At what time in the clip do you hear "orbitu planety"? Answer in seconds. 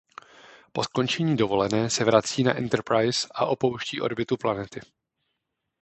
4.01-4.81